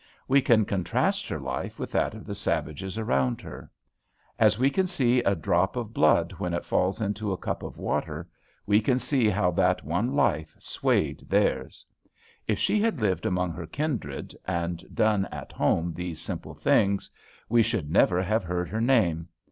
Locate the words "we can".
0.27-0.65, 4.57-4.87, 8.65-8.97